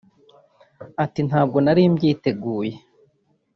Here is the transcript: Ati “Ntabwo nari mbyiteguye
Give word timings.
Ati 1.03 1.19
“Ntabwo 1.27 1.57
nari 1.61 1.81
mbyiteguye 1.91 2.73